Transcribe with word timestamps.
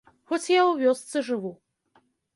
Хоць 0.29 0.47
я 0.53 0.61
ў 0.61 0.87
вёсцы 0.87 1.23
жыву. 1.27 1.53